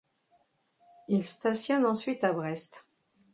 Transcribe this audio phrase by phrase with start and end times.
[1.09, 2.87] Il stationne ensuite à Brest.